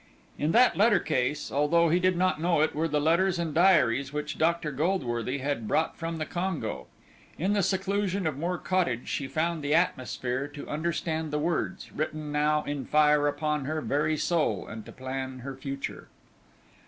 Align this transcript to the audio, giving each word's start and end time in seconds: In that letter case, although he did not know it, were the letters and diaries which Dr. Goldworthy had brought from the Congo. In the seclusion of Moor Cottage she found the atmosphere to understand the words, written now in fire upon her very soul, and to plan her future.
In 0.39 0.51
that 0.53 0.75
letter 0.75 0.97
case, 0.97 1.51
although 1.51 1.89
he 1.89 1.99
did 1.99 2.17
not 2.17 2.41
know 2.41 2.61
it, 2.61 2.73
were 2.73 2.87
the 2.87 2.99
letters 2.99 3.37
and 3.37 3.53
diaries 3.53 4.11
which 4.11 4.39
Dr. 4.39 4.71
Goldworthy 4.71 5.37
had 5.37 5.67
brought 5.67 5.95
from 5.95 6.17
the 6.17 6.25
Congo. 6.25 6.87
In 7.37 7.53
the 7.53 7.61
seclusion 7.61 8.25
of 8.25 8.35
Moor 8.35 8.57
Cottage 8.57 9.07
she 9.07 9.27
found 9.27 9.63
the 9.63 9.75
atmosphere 9.75 10.47
to 10.47 10.67
understand 10.67 11.29
the 11.29 11.37
words, 11.37 11.91
written 11.91 12.31
now 12.31 12.63
in 12.63 12.83
fire 12.87 13.27
upon 13.27 13.65
her 13.65 13.79
very 13.79 14.17
soul, 14.17 14.65
and 14.65 14.83
to 14.87 14.91
plan 14.91 15.41
her 15.41 15.55
future. 15.55 16.07